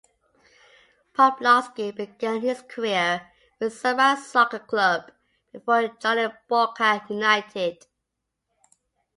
[1.13, 5.11] Poplawski began his career with Sunrise Soccer Club
[5.53, 7.85] before joining Boca United.